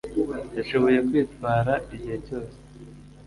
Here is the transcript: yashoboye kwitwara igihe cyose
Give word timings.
yashoboye 0.57 0.99
kwitwara 1.07 1.73
igihe 1.95 2.17
cyose 2.25 2.57